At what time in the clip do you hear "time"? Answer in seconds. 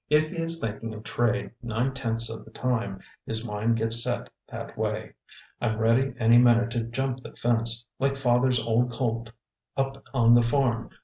2.49-3.01